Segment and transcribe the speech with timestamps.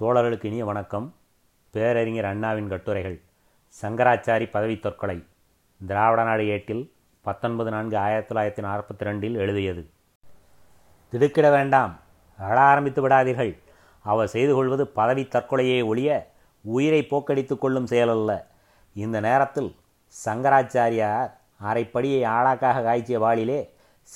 [0.00, 1.14] தோழர்களுக்கு இனிய வணக்கம்.
[1.70, 3.16] பேரறிஞர் அண்ணாவின் கட்டுரைகள்
[3.80, 5.16] சங்கராச்சாரி பதவி தொற்கொலை
[5.86, 6.92] திராவிட நாடு ஏட்டில்
[7.24, 9.90] பத்தொன்பது நான்கு ஆயிரத்தி தொள்ளாயிரத்தி நாற்பத்தி ரெண்டில் எழுதியது.
[11.10, 11.98] திடுக்கிட வேண்டாம்
[12.36, 13.52] அழ ஆரம்பித்து விடாதீர்கள்.
[14.02, 16.30] அவர் செய்து கொள்வது பதவி தற்கொலையே ஒழிய
[16.60, 18.44] உயிரை போக்கடித்துக் கொள்ளும் செயலல்ல
[18.92, 19.76] இந்த நேரத்தில்
[20.24, 23.60] சங்கராச்சாரியார் அரைப்படியை ஆளாக்காக காய்ச்சிய வாளிலே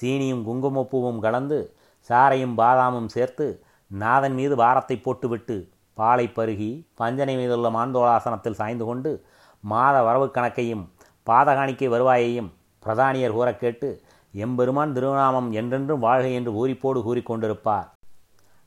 [0.01, 1.77] சீனியும் குங்குமப்பூவும் கலந்து
[2.09, 3.65] சாரையும் பாதாமும் சேர்த்து
[3.99, 9.25] நாதன் மீது பாரத்தை போட்டுவிட்டு பாலை பருகி பஞ்சனை மீதுள்ள மாந்தோளாசனத்தில் சாய்ந்து கொண்டு
[9.61, 10.93] மாத வரவு கணக்கையும்
[11.27, 12.53] பாதகாணிக்கை வருவாயையும்
[12.87, 17.89] பிரதானியர் கூற கேட்டு எம்பெருமான் திருநாமம் என்றென்றும் வாழ்க என்று ஊறிப்போடு கூறிக்கொண்டிருப்பார்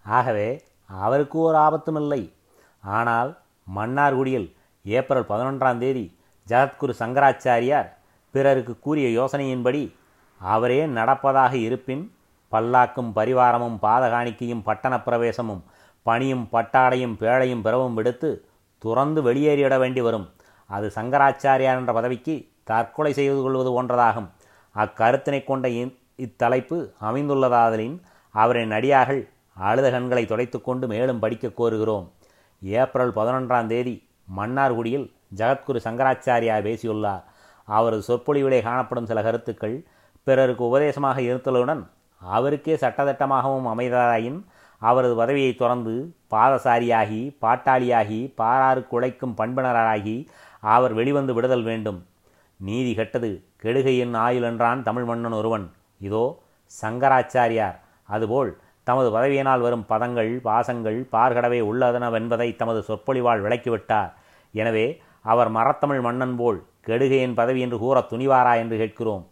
[0.03, 2.34] ஆகவே அவருக்கு ஒரு ஆபத்தும் இல்லை.
[2.84, 3.37] ஆனால்
[3.76, 6.17] மன்னார்குடியில் ஏப்ரல் பதினொன்றாம் தேதி
[6.49, 7.98] ஜகத்குரு சங்கராச்சாரியார்
[8.31, 9.95] பிறருக்கு கூறிய யோசனையின்படி
[10.37, 12.14] அவரே நடப்பதாக இருப்பின்
[12.55, 15.61] பல்லாக்கும் பரிவாரமும் பாதகாணிக்கையும் பட்டணப் பிரவேசமும்
[16.03, 18.45] பணியும் பட்டாடையும் பேழையும் பிறவும் விடுத்து
[18.77, 20.29] துறந்து வெளியேறிவிட வேண்டி வரும்
[20.67, 24.29] அது சங்கராச்சாரியார் என்ற பதவிக்கு தற்கொலை செய்து கொள்வது போன்றதாகும்.
[24.75, 32.12] அக்கருத்தினை கொண்ட இத்தலைப்பு அமைந்துள்ளதாதலின் அவரின் அடியார்கள் அழுத கண்களை துடைத்து கொண்டு மேலும் படிக்க கோருகிறோம்.
[32.63, 37.23] ஏப்ரல் பதினொன்றாம் தேதி மன்னார்குடியில் ஜகத்குரு சங்கராச்சாரியார் பேசியுள்ளார்.
[37.65, 39.84] அவரது சொற்பொழிவிலே காணப்படும் சில கருத்துக்கள்
[40.23, 41.87] பிறருக்கு உபதேசமாக இருத்தலுடன்
[42.35, 44.40] அவருக்கே சட்டதட்டமாகவும் அமைதலாயின்
[44.81, 45.93] அவரது பதவியை தொடர்ந்து
[46.34, 50.18] பாதசாரியாகி பாட்டாளியாகி பாராறு குழைக்கும் பண்பினராகி
[50.73, 51.99] அவர் வெளிவந்து விடுதல் வேண்டும்.
[52.59, 53.31] நீதி கெட்டது
[53.63, 55.65] கெடுகையின் ஆயுள் என்றான் தமிழ் மன்னன் ஒருவன்.
[56.07, 56.26] இதோ
[56.71, 57.77] சங்கராச்சாரியார்.
[58.09, 58.51] அதுபோல்
[58.87, 64.12] தமது பதவியினால் வரும் பதங்கள் பாசங்கள் பார்கடவே உள்ளதனவென்பதை தமது சொற்பொழிவால் விளக்கிவிட்டார்.
[64.53, 64.85] எனவே
[65.25, 69.23] அவர் மரத்தமிழ் மன்னன் போல் கெடுகையின் பதவி என்று கூற துணிவாரா என்று கேட்கிறோம்.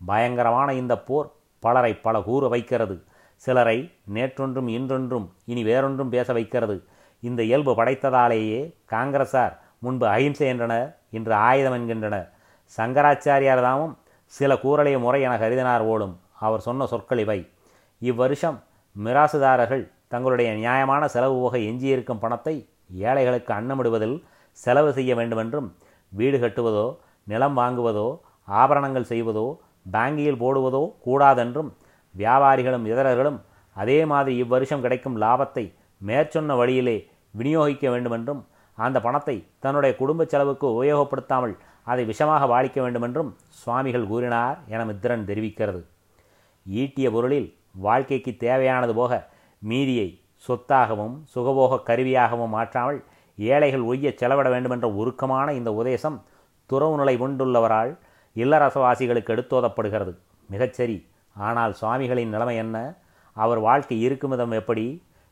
[0.00, 1.28] பயங்கரமான இந்த போர்
[1.64, 2.96] பலரை பல கூற வைக்கிறது.
[3.42, 3.78] சிலரை
[4.14, 6.76] நேற்றொன்றும் இன்றொன்றும் இனி வேறொன்றும் பேச வைக்கிறது.
[7.22, 8.60] இந்த இயல்பு படைத்ததாலேயே
[8.92, 12.26] காங்கிரசார் முன்பு அகிம்சை என்றனர் இன்று ஆயுதம் என்கின்றனர்.
[12.78, 13.94] சங்கராச்சாரியார் தாமும்
[14.32, 16.14] சில கூறலைய முறை என கருதினார் ஓடும்
[16.46, 17.40] அவர் சொன்ன சொற்கள் இவை.
[18.00, 18.58] இவ்வருஷம்
[18.96, 22.54] மிராசுதாரர்கள் தங்களுடைய நியாயமான செலவு போக எஞ்சியிருக்கும் பணத்தை
[23.08, 24.16] ஏழைகளுக்கு அன்னமிடுவதில்
[24.58, 25.68] செலவு செய்ய வேண்டுமென்றும்
[26.12, 26.86] வீடு கட்டுவதோ
[27.26, 28.08] நிலம் வாங்குவதோ
[28.48, 29.46] ஆபரணங்கள் செய்வதோ
[29.86, 31.70] பேங்கியில் போடுவதோ கூடாதென்றும்
[32.14, 33.38] வியாபாரிகளும் இதரர்களும்
[33.76, 35.64] அதே மாதிரி இவ்வருஷம் கிடைக்கும் லாபத்தை
[36.00, 36.96] மேற்சொன்ன வழியிலே
[37.34, 38.40] விநியோகிக்க வேண்டுமென்றும்
[38.78, 41.54] அந்த பணத்தை தன்னுடைய குடும்ப செலவுக்கு உபயோகப்படுத்தாமல்
[41.86, 45.80] அதை விஷமாக வாழிக்க வேண்டுமென்றும் சுவாமிகள் கூறினார் என மித்திரன் தெரிவிக்கிறது.
[46.66, 47.48] ஈட்டிய பொருளில்
[47.78, 49.12] வாழ்க்கைக்கு தேவையானது போக
[49.62, 50.08] மீதியை
[50.48, 53.04] சொத்தாகவும் சுகபோக கருவியாகவும் மாற்றாமல்
[53.38, 56.18] ஏழைகள் ஒய்ய செலவிட வேண்டுமென்ற உருக்கமான இந்த உதேசம்
[56.66, 57.92] துறவு நிலை கொண்டுள்ளவரால்
[58.36, 60.12] இல்லரசவாசிகளுக்கு எடுத்தோதப்படுகிறது.
[60.48, 60.98] மிகச்சரி
[61.36, 62.76] ஆனால் சுவாமிகளின் நிலைமை என்ன?
[63.36, 64.86] அவர் வாழ்க்கை இருக்கும் விதம் எப்படி?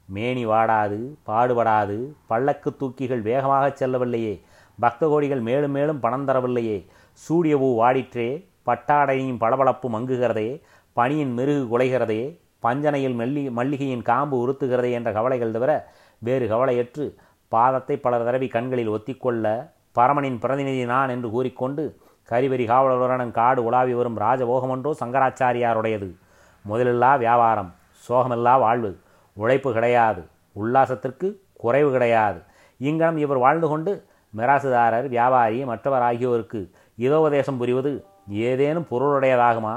[0.09, 0.99] மேனி வாடாது
[1.29, 4.35] பாடுபடாது பல்லக்கு தூக்கிகள் வேகமாக செல்லவில்லையே
[4.79, 6.79] பக்த கோடிகள் மேலும் மேலும் பணம் தரவில்லையே
[7.21, 8.29] சூடிய பூ வாடிற்றே
[8.67, 10.49] பட்டாடையின் பளபளப்பு மங்குகிறதே
[10.97, 12.23] பனியின் மெருகு குலைகிறதே
[12.61, 15.73] பஞ்சனையில் மெல்லி மல்லிகையின் காம்பு உறுத்துகிறதே என்ற கவலைகள் தவிர
[16.23, 17.05] வேறு கவலையற்று
[17.53, 19.47] பாதத்தை பல தடவை கண்களில் ஒத்திக்கொள்ள
[19.97, 21.85] பரமனின் பிரதிநிதி நான் என்று கூறிக்கொண்டு
[22.31, 26.09] கரிவரி காவலருடன் காடு உலாவி வரும் ராஜபோகமொன்றோ சங்கராச்சாரியாருடையது.
[26.65, 27.71] முதலில்லா வியாபாரம்
[28.09, 28.91] சோகமில்லா வாழ்வு
[29.37, 30.23] உழைப்பு கிடையாது
[30.57, 31.29] உல்லாசத்திற்கு
[31.63, 32.39] குறைவு கிடையாது.
[32.81, 33.93] இங்கனம் இவர் வாழ்ந்து கொண்டு
[34.37, 36.61] மிராசுதாரர் வியாபாரி மற்றவர் ஆகியோருக்கு
[36.99, 37.93] இதோபதேசம் புரிவது
[38.49, 39.77] ஏதேனும் பொருளுடையதாகுமா?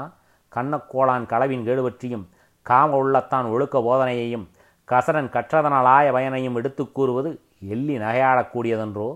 [0.52, 2.24] கண்ணக்கோளான் களவின் கேடுபற்றியும்
[2.66, 4.44] காம உள்ளத்தான் ஒழுக்க போதனையையும்
[4.88, 7.30] கசரன் கற்றதனாலாய பயனையும் எடுத்து கூறுவது
[7.74, 9.08] எள்ளி நகையாடக்கூடியதென்றோ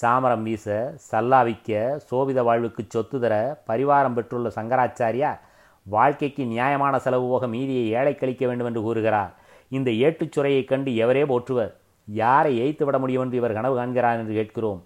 [0.00, 5.38] சாமரம் வீச சல்லாவிக்க சோபித வாழ்வுக்கு சொத்து தர பரிவாரம் பெற்றுள்ள சங்கராச்சாரியார்
[5.82, 9.34] வாழ்க்கைக்கு நியாயமான செலவு போக மீதியை ஏழை கழிக்க வேண்டும் என்று கூறுகிறார்.
[9.68, 11.72] இந்த ஏட்டுச்சுரையைக் கண்டு எவரே போற்றுவர்?
[12.06, 14.84] யாரை ஏய்த்து விட முடியும் என்று இவர் கனவு காண்கிறார் என்று கேட்கிறோம்.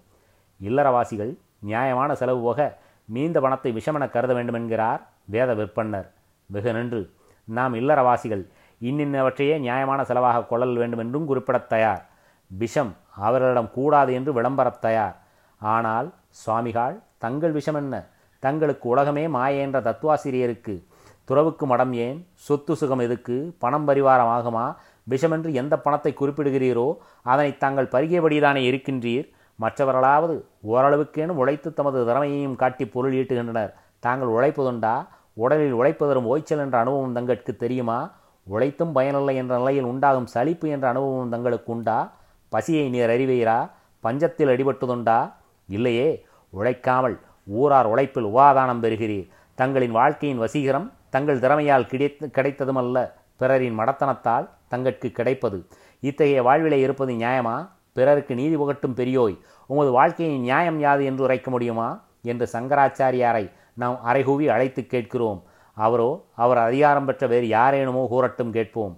[0.63, 6.09] இல்லறவாசிகள் நியாயமான செலவு போக மீந்த பணத்தை விஷமென கருத வேண்டும் என்கிறார் வேத விற்பன்னர்.
[6.45, 7.13] வெகு நன்று.
[7.43, 8.47] நாம் இல்லறவாசிகள்
[8.81, 12.05] இன்னின்னவற்றையே நியாயமான செலவாக கொள்ளல் வேண்டும் என்றும் குறிப்பிடத் தயார்.
[12.47, 15.17] விஷம் அவர்களிடம் கூடாது என்று விளம்பரத் தயார்.
[15.59, 18.05] ஆனால் சுவாமிகள் தங்கள் விஷம் என்ன?
[18.39, 20.83] தங்களுக்கு உலகமே மாய என்ற தத்துவாசிரியருக்கு
[21.27, 22.27] துறவுக்கு மடம் ஏன்?
[22.33, 23.55] சொத்து சுகம் எதுக்கு?
[23.59, 24.75] பணம் பரிவாரம் ஆகுமா?
[25.09, 29.35] விஷமென்று எந்த பணத்தை குறிப்பிடுகிறீரோ அதனை தாங்கள் பருகியபடிதானே இருக்கின்றீர்?
[29.61, 33.73] மற்றவர்களாவது ஓரளவுக்கேனும் உழைத்து தமது திறமையையும் காட்டி பொருள் ஈட்டுகின்றனர்.
[33.99, 35.07] தாங்கள் உழைப்பதுண்டா?
[35.33, 38.11] உடலில் உழைப்பதரும் ஓய்ச்சல் என்ற அனுபவம் தங்களுக்கு தெரியுமா?
[38.43, 42.11] உழைத்தும் பயனில்லை என்ற நிலையில் உண்டாகும் சலிப்பு என்ற அனுபவம் தங்களுக்கு உண்டா
[42.49, 43.69] பசியை நீர் அறிவீரா?
[44.03, 45.33] பஞ்சத்தில் அடிபட்டதுண்டா?
[45.67, 49.29] இல்லையே உழைக்காமல் ஊரார் உழைப்பில் உபாதானம் பெறுகிறீர்.
[49.55, 55.65] தங்களின் வாழ்க்கையின் வசீகரம் தங்கள் திறமையால் கிடைத்து கிடைத்ததுமல்ல பிறரின் மடத்தனத்தால் தங்கட்கு கிடைப்பது.
[55.99, 57.69] இத்தகைய வாழ்விலே இருப்பது நியாயமா?
[57.93, 62.05] பிறருக்கு நீதி புகட்டும் பெரியோய் உமது வாழ்க்கையின் நியாயம் யாது என்று உரைக்க முடியுமா?
[62.21, 65.43] என்று சங்கராச்சாரியாரை நாம் அறைகூவி அழைத்து கேட்கிறோம்.
[65.73, 68.93] அவரோ அவர் அதிகாரம் பெற்ற வேறு யாரேனுமோ கூறட்டும் கேட்போம்.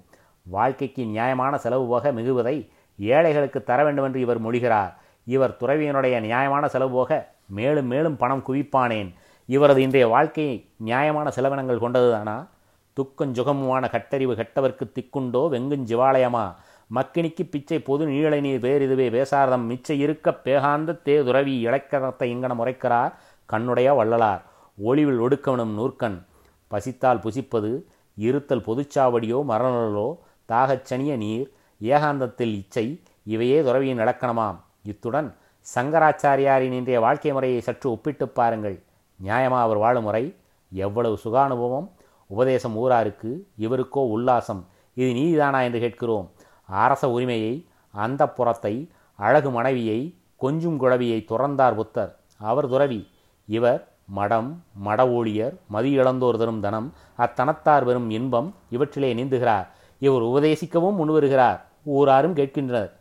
[0.45, 4.93] வாழ்க்கைக்கு நியாயமான செலவு போக மிகுவதை ஏழைகளுக்கு தர வேண்டுமென்று இவர் மொழிகிறார்.
[5.25, 9.13] இவர் துறவியனுடைய நியாயமான செலவு போக மேலும் மேலும் பணம் குவிப்பானேன்.
[9.45, 12.47] இவரது இன்றைய வாழ்க்கை நியாயமான செலவினங்கள் கொண்டதுதானா
[12.93, 16.55] துக்கம் சுகமுமான கட்டறிவு கெட்டவர்க்கு திக்குண்டோ வெங்கும் சிவாலயமா
[16.95, 19.65] மக்கினிக்கு பிச்சை பொது நீழலை நீர் பேர் இதுவே வேசாரதம்.
[19.71, 23.11] மிச்ச இருக்க பேகாந்த தே துறவி இலக்கணத்தை இங்கன முறைக்கிறார்
[23.53, 24.41] கண்ணுடைய வள்ளலார்.
[24.77, 26.25] ஒளிவில் ஒடுக்கவனும் நூற்கண்.
[26.67, 27.83] பசித்தால் புசிப்பது
[28.15, 30.17] இருத்தல் பொதுச்சாவடியோ மரணலோ
[30.47, 31.53] தாகச்சனிய நீர்.
[31.81, 35.35] ஏகாந்தத்தில் இச்சை இவையே துறவியின் இலக்கணமாம் இத்துடன்
[35.75, 38.83] சங்கராச்சாரியாரின் இன்றைய வாழ்க்கை முறையை சற்று ஒப்பிட்டு பாருங்கள்.
[39.23, 40.35] நியாயமா அவர் வாழும் முறை
[40.71, 41.87] எவ்வளவு சுகானுபவம்
[42.27, 44.61] உபதேசம் ஊராருக்கு இவருக்கோ உல்லாசம்
[44.93, 46.31] இது நீதிதானா என்று கேட்கிறோம்.
[46.65, 52.11] அரச உரிமையை அந்த புறத்தை அழகு மனைவியை கொஞ்சும் குழவியை துறந்தார் புத்தர்.
[52.37, 53.07] அவர் துறவி
[53.45, 59.67] இவர் மடம் மட ஊழியர் மதி இழந்தோர் தரும் தனம் அத்தனத்தார் வரும் இன்பம் இவற்றிலே நீந்துகிறார்.
[59.99, 61.59] இவர் உபதேசிக்கவும் முன்வருகிறார்.
[61.97, 62.91] ஊராரும் கேட்கின்றனர்.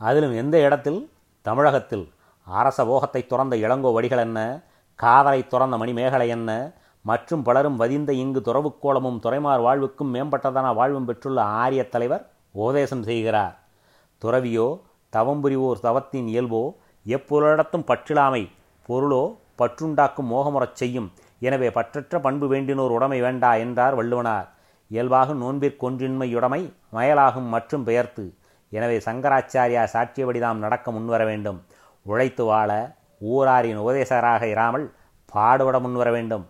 [0.00, 1.00] அதிலும் எந்த இடத்தில்?
[1.46, 2.04] தமிழகத்தில்.
[2.46, 4.40] அரச போகத்தை துறந்த இளங்கோ வடிகள் என்ன?
[5.00, 6.50] காதலை துறந்த மணிமேகலை என்ன?
[7.04, 13.54] மற்றும் பலரும் வதிந்த இங்கு துறவுக்கோளமும் துறைமார் வாழ்வுக்கும் மேம்பட்டதான வாழ்வும் பெற்றுள்ள ஆரிய தலைவர் உபதேசம் செய்கிறார்.
[14.22, 14.68] துறவியோ
[15.12, 16.62] தவம்புரிவோர் தவத்தின் இயல்போ
[17.06, 18.42] எப்பொருளிடத்தும் பற்றிலாமை
[18.88, 19.22] பொருளோ
[19.58, 21.08] பற்றுண்டாக்கும் மோகமுறச் செய்யும்.
[21.40, 24.48] எனவே பற்றற்ற பண்பு வேண்டினோர் உடைமை வேண்டா என்றார் வள்ளுவனார்.
[24.92, 26.60] இயல்பாகும் நோன்பிற்கொன்றின்மையுடைமை
[26.92, 28.24] மயலாகும் மற்றும் பெயர்த்து.
[28.70, 31.58] எனவே சங்கராச்சாரியா சாட்சியபடிதாம் நடக்க முன்வர வேண்டும்.
[32.02, 32.70] உழைத்து வாழ
[33.18, 34.86] ஊராரின் உபதேசராக இராமல்
[35.32, 36.44] பாடுபட முன்வர வேண்டும்.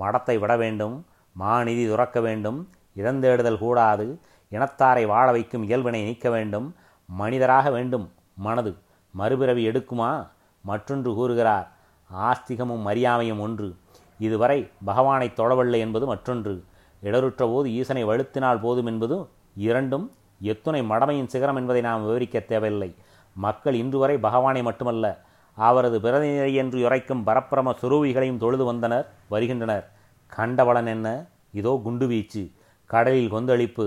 [0.00, 1.06] மடத்தை விட வேண்டும்.
[1.38, 2.58] மாநிதி துறக்க வேண்டும்.
[2.96, 4.20] இறந்தேடுதல் கூடாது.
[4.50, 6.74] இனத்தாரை வாழ வைக்கும் இயல்பினை நீக்க வேண்டும்.
[7.06, 8.06] மனிதராக வேண்டும்.
[8.34, 8.72] மனது
[9.10, 10.28] மறுபிறவி எடுக்குமா?
[10.64, 11.66] மற்றொன்று கூறுகிறார்.
[12.10, 13.76] ஆஸ்திகமும் அறியாமையும் ஒன்று.
[14.18, 16.64] இதுவரை பகவானை தொழவில்லை என்பது மற்றொன்று.
[17.02, 19.16] இடருற்ற போது ஈசனை வழுத்தினால் போதும் என்பது
[19.66, 20.06] இரண்டும்
[20.50, 22.90] எத்துணை மடமையின் சிகரம் என்பதை நாம் விவரிக்க தேவையில்லை.
[23.36, 25.06] மக்கள் இன்று வரை பகவானை மட்டுமல்ல
[25.58, 29.84] அவரது பிரதிநிதி என்று உரைக்கும் பரப்பிரம சுரூவிகளையும் தொழுது வந்தனர் வருகின்றனர்.
[30.32, 31.08] கண்டவளன் என்ன?
[31.60, 32.42] இதோ குண்டு வீச்சு
[32.90, 33.86] கடலில் கொந்தளிப்பு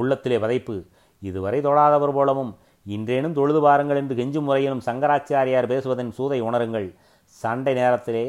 [0.00, 0.76] உள்ளத்திலே வதைப்பு.
[1.22, 2.52] இதுவரை தொழாதவர் போலவும்
[2.86, 6.88] இன்றேனும் தொழுது பாருங்கள் என்று கெஞ்சும் முறையிலும் சங்கராச்சாரியார் பேசுவதன் சூதை உணருங்கள்.
[7.42, 8.24] சண்டை நேரத்திலே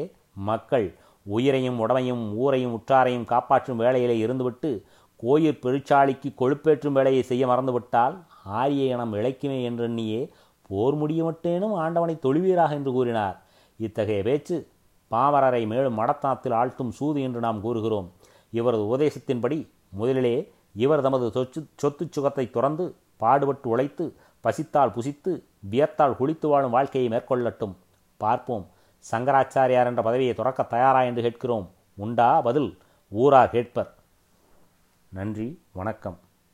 [0.50, 0.86] மக்கள்
[1.24, 4.82] உயிரையும் உடமையும் ஊரையும் உற்றாரையும் காப்பாற்றும் வேலையிலே இருந்துவிட்டு
[5.16, 10.28] கோயிற் பெருச்சாளிக்கு கொழுப்பேற்றும் வேலையை செய்ய மறந்துவிட்டால் ஆரிய இனம் இழைக்குமே என்றெண்ணியே
[10.68, 13.42] போர் முடியமட்டேனும் ஆண்டவனை தொழுவீராக என்று கூறினார்.
[13.76, 14.68] இத்தகைய பேச்சு
[15.10, 18.10] பாமரரை மேலும் மடத்தாத்தில் ஆழ்த்தும் சூது என்று நாம் கூறுகிறோம்.
[18.50, 25.32] இவரது உபதேசத்தின்படி முதலிலே இவர் தமது சொத்து சொத்து சுகத்தை துறந்து பாடுபட்டு உழைத்து பசித்தால் புசித்து
[25.70, 27.74] வியத்தால் குளித்து வாழும் வாழ்க்கையை மேற்கொள்ளட்டும்.
[28.16, 28.66] பார்ப்போம்.
[29.10, 31.70] சங்கராச்சாரியார் என்ற பதவியை துறக்க தயாரா என்று கேட்கிறோம்.
[31.94, 32.40] உண்டா?
[32.40, 32.78] பதில்
[33.08, 33.94] ஊரார் கேட்பர்.
[35.08, 36.20] நன்றி வணக்கம்.